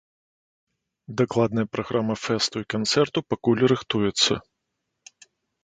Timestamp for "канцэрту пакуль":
2.77-3.63